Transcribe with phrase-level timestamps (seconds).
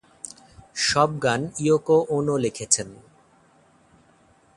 [0.87, 2.89] সব গান Yoko Ono লিখেছেন।